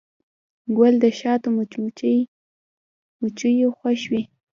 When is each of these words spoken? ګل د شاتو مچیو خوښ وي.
ګل 0.77 0.93
د 1.03 1.05
شاتو 1.19 1.47
مچیو 3.23 3.69
خوښ 3.77 4.01
وي. 4.11 4.21